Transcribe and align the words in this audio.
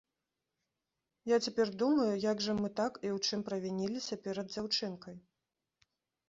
Я 1.31 1.37
цяпер 1.47 1.67
думаю, 1.81 2.07
як 2.31 2.41
жа 2.45 2.55
мы 2.61 2.69
так 2.81 2.97
і 3.05 3.09
ў 3.15 3.21
чым 3.27 3.39
правініліся 3.51 4.19
перад 4.25 4.51
дзяўчынкай? 4.53 5.15